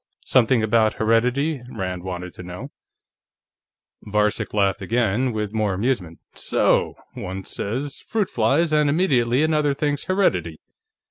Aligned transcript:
"Something 0.25 0.63
about 0.63 0.93
heredity?" 0.95 1.61
Rand 1.69 2.01
wanted 2.01 2.33
to 2.33 2.41
know. 2.41 2.71
Varcek 4.07 4.51
laughed 4.51 4.81
again, 4.81 5.31
with 5.31 5.53
more 5.53 5.75
amusement. 5.75 6.17
"So! 6.33 6.95
One 7.13 7.43
says: 7.45 7.99
'Fruit 8.01 8.31
flies,' 8.31 8.73
and 8.73 8.89
immediately 8.89 9.43
another 9.43 9.75
thinks: 9.75 10.05
'Heredity.' 10.05 10.59